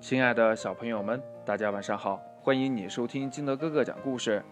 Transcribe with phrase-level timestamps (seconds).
[0.00, 2.18] 亲爱的小朋友们，大家晚上好！
[2.40, 4.42] 欢迎你收听金德哥哥讲故事。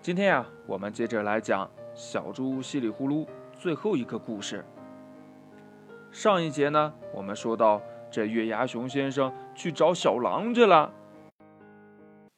[0.00, 4.64] 今天呀，我们接着来讲小猪唏哩呼噜最后一个故事。
[6.10, 10.90] 上一节呢，我们说到这月牙熊先生去找小狼去了。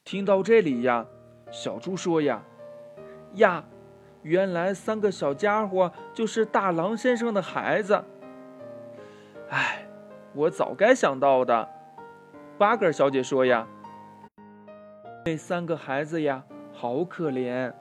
[0.03, 1.05] 听到这里呀，
[1.49, 2.43] 小猪说呀
[3.35, 3.63] ：“呀，
[4.21, 8.03] 原来三个小家伙就是大狼先生的孩子。
[9.49, 9.87] 哎，
[10.33, 11.69] 我早该想到的。”
[12.55, 13.67] 八格小姐说呀
[15.25, 17.73] ：“那三个孩子呀，好可怜。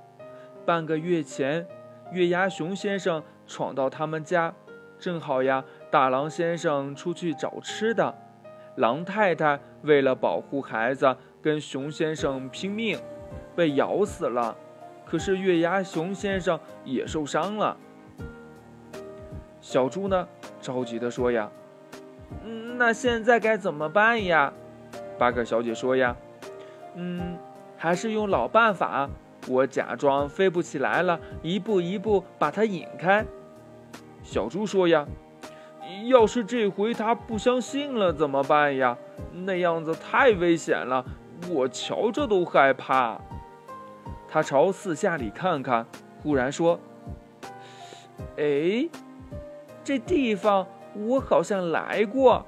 [0.64, 1.66] 半个月前，
[2.10, 4.54] 月牙熊先生闯到他们家，
[4.98, 8.14] 正好呀，大狼先生出去找吃的。
[8.76, 12.98] 狼太太为了保护孩子，跟熊先生拼命，
[13.54, 14.56] 被咬死了。
[15.04, 17.76] 可是月牙熊先生也受伤了。”
[19.60, 20.26] 小猪呢，
[20.62, 21.50] 着急地说呀
[22.42, 24.50] ：“嗯，那现在该怎么办呀？”
[25.18, 26.16] 八个小姐说呀
[26.94, 27.38] ：“嗯，
[27.76, 29.08] 还是用老办法，
[29.48, 33.24] 我假装飞不起来了，一步一步把它引开。”
[34.22, 35.06] 小猪说呀
[36.08, 38.96] ：“要是这回他不相信了怎么办呀？
[39.32, 41.04] 那样子太危险了，
[41.50, 43.20] 我瞧着都害怕。”
[44.28, 45.86] 他朝四下里看看，
[46.22, 46.78] 忽然说
[48.38, 48.88] ：“哎，
[49.84, 52.46] 这地方我好像来过。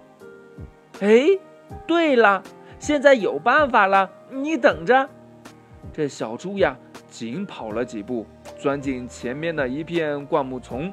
[1.00, 1.26] 哎，
[1.86, 2.42] 对了。”
[2.78, 5.08] 现在有办法了，你等着。
[5.90, 6.76] 这小猪呀，
[7.08, 8.26] 紧跑了几步，
[8.58, 10.92] 钻进前面的一片灌木丛。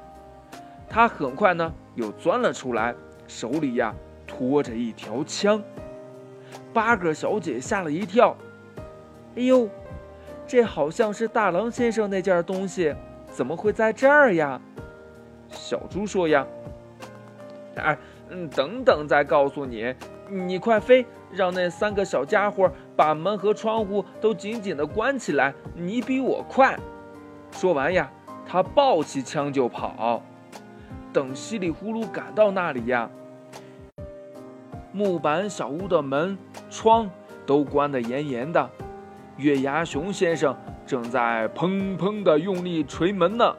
[0.88, 2.96] 它很快呢，又钻了出来，
[3.28, 3.94] 手里呀
[4.26, 5.62] 拖着一条枪。
[6.72, 8.38] 八个小姐吓了一跳
[9.36, 9.68] ：“哎呦，
[10.48, 12.96] 这好像是大狼先生那件东西，
[13.30, 14.62] 怎么会在这儿呀？”
[15.50, 16.48] 小猪说：“呀，
[17.76, 17.98] 哎，
[18.30, 19.94] 嗯，等等再告诉你。
[20.32, 25.54] 你快飞！”让那三个小家伙把门和窗户都紧紧地关起来。
[25.74, 26.78] 你比我快。
[27.52, 28.12] 说完呀，
[28.46, 30.22] 他抱起枪就跑。
[31.14, 33.10] 等稀里呼噜赶到那里呀，
[34.92, 36.38] 木板小屋的门
[36.70, 37.10] 窗
[37.46, 38.70] 都关得严严的。
[39.38, 40.54] 月牙熊先生
[40.86, 43.56] 正在砰砰地用力捶门呢。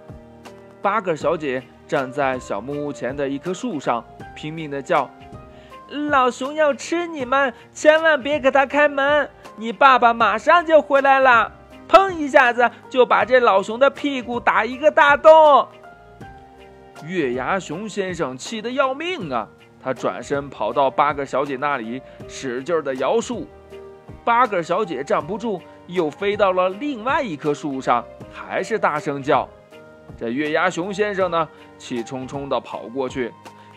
[0.82, 4.04] 八个小姐站在小木屋前的一棵树上，
[4.36, 5.08] 拼命地叫。
[5.92, 9.28] 老熊要吃你们，千万别给他开门！
[9.56, 11.52] 你爸爸马上就回来了，
[11.86, 15.68] 砰一下子就把这老熊的屁股打一个大洞。
[17.04, 19.46] 月牙熊先生气得要命啊！
[19.84, 23.46] 他转身跑到八个小姐那里，使劲的摇树。
[24.24, 29.46] 八个小姐站不住，又飞到了另外一棵树上，还是大声叫。
[30.16, 33.30] 这月牙熊先生呢，气冲冲地跑过去。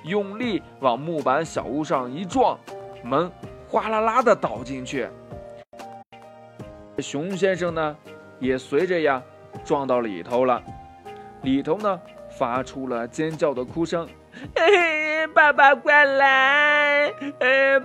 [0.06, 2.58] 用力往木板小屋上一撞，
[3.04, 3.32] 门
[3.68, 5.08] 哗啦啦的倒进去。
[7.00, 7.96] 熊先生呢，
[8.40, 9.22] 也随着呀
[9.64, 10.62] 撞到里头了。
[11.42, 12.00] 里头呢，
[12.30, 14.08] 发出了尖叫的哭声
[15.34, 17.12] ：“爸爸快来！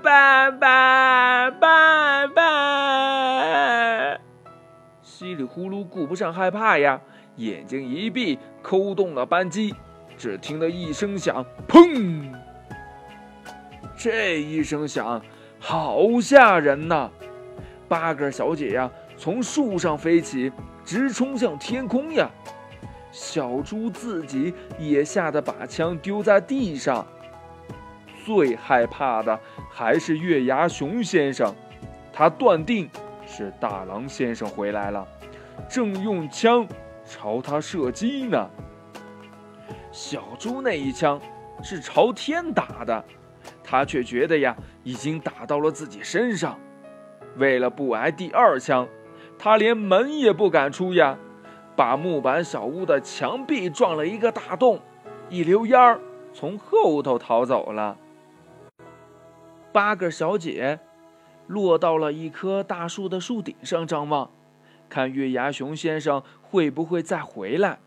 [0.02, 4.18] 爸爸，爸爸！”
[5.02, 7.00] 稀里呼噜顾不上害怕呀，
[7.36, 9.74] 眼睛一闭，扣动了扳机。
[10.20, 12.30] 只听得一声响，砰！
[13.96, 15.22] 这一声响，
[15.58, 17.10] 好吓人呐！
[17.88, 20.52] 八个小姐呀，从树上飞起，
[20.84, 22.30] 直冲向天空呀。
[23.10, 27.06] 小猪自己也吓得把枪丢在地上。
[28.22, 31.56] 最害怕的还是月牙熊先生，
[32.12, 32.90] 他断定
[33.26, 35.08] 是大狼先生回来了，
[35.66, 36.68] 正用枪
[37.06, 38.50] 朝他射击呢。
[39.92, 41.20] 小猪那一枪
[41.62, 43.04] 是朝天打的，
[43.62, 46.58] 他却觉得呀，已经打到了自己身上。
[47.36, 48.86] 为了不挨第二枪，
[49.38, 51.18] 他连门也不敢出呀，
[51.76, 54.80] 把木板小屋的墙壁撞了一个大洞，
[55.28, 56.00] 一溜烟儿
[56.32, 57.96] 从后头逃走了。
[59.72, 60.80] 八个小姐
[61.46, 64.30] 落到了一棵大树的树顶上张望，
[64.88, 67.78] 看月牙熊先生会不会再回来。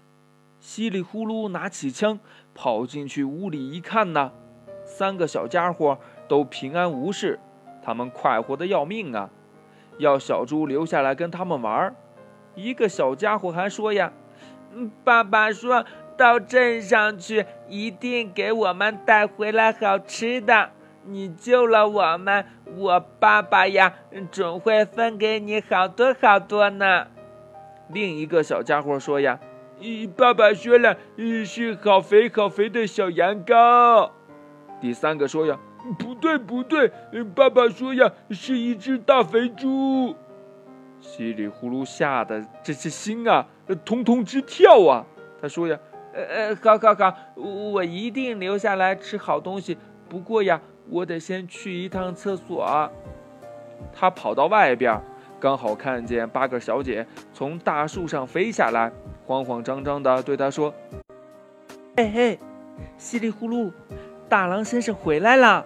[0.63, 2.21] 稀里呼噜拿起枪，
[2.55, 4.31] 跑进去屋里一看呢，
[4.85, 5.99] 三个小家伙
[6.29, 7.37] 都平安无事，
[7.83, 9.29] 他们快活的要命啊！
[9.97, 11.95] 要小猪留下来跟他们玩儿。
[12.55, 14.13] 一个小家伙还说呀
[15.03, 15.83] ：“爸爸说
[16.15, 20.69] 到镇上去，一定给我们带回来好吃的。
[21.03, 22.45] 你救了我们，
[22.77, 23.95] 我爸爸呀，
[24.31, 27.07] 准会分给你好多好多呢。”
[27.91, 29.37] 另一个小家伙说呀。
[30.15, 30.97] 爸爸说了，
[31.45, 34.09] 是好肥好肥的小羊羔。
[34.79, 35.57] 第三个说呀，
[35.99, 36.91] 不对不对，
[37.35, 40.15] 爸爸说呀，是一只大肥猪。
[40.99, 43.45] 稀里呼噜吓得这些心啊，
[43.83, 45.05] 通通直跳啊！
[45.41, 45.77] 他说呀，
[46.13, 49.77] 呃呃，好好好，我一定留下来吃好东西。
[50.07, 52.89] 不过呀，我得先去一趟厕所。
[53.91, 54.97] 他跑到外边，
[55.41, 58.89] 刚好看见八个小姐从大树上飞下来，
[59.33, 60.71] 慌慌张张的对他说
[61.97, 62.39] ：“嘿嘿，
[62.99, 63.71] 稀里呼噜，
[64.29, 65.65] 大狼先生回来了。”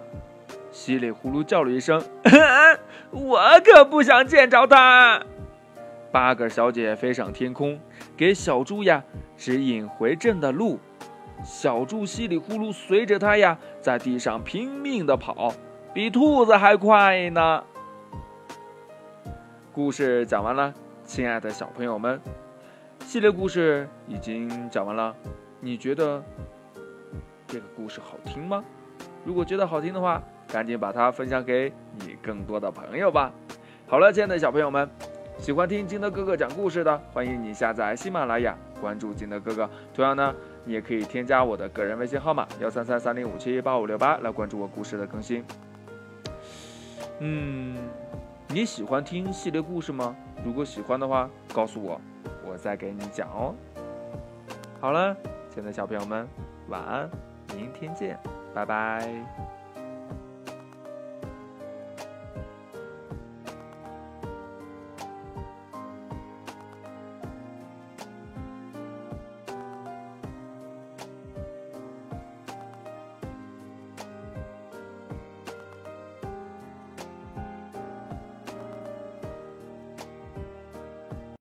[0.72, 2.02] 稀里呼噜叫了一声
[3.12, 5.22] ：“我可不想见着他。”
[6.10, 7.78] 八个小姐飞上天空，
[8.16, 9.04] 给小猪呀
[9.36, 10.78] 指引回镇的路。
[11.44, 15.52] 小猪稀里呼噜随着它呀，在地上拼命的跑，
[15.92, 17.62] 比兔子还快呢。
[19.74, 20.72] 故事讲完了，
[21.04, 22.18] 亲爱的小朋友们，
[23.08, 25.16] 系列故事已经讲完了。
[25.60, 26.22] 你觉得
[27.46, 28.62] 这个故事好听吗？
[29.24, 31.72] 如果觉得好听的话，赶紧把它分享给
[32.04, 33.32] 你更多的朋友吧。
[33.86, 34.86] 好了，亲爱的小朋友们。
[35.38, 39.70] 喜欢听金德哥哥讲故事的，欢迎你下载喜马拉雅，关注金德哥哥。
[39.94, 40.34] 同样呢，
[40.66, 45.42] 你也可以添加我的个人微信号码幺三三三零五七八五六八来关注我故事的更新。
[47.20, 47.74] 嗯，
[48.48, 50.14] 你喜欢听系列故事吗？
[50.44, 52.17] 如果喜欢的话，告诉我，我
[52.58, 53.54] 再给你讲哦。
[54.80, 55.16] 好了，
[55.50, 56.28] 亲爱的小朋友们，
[56.68, 57.10] 晚安，
[57.56, 58.18] 明天见，
[58.54, 59.08] 拜拜。